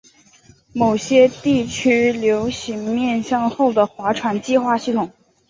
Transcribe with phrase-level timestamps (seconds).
[0.73, 5.11] 某些地区流行面向后的划船系统。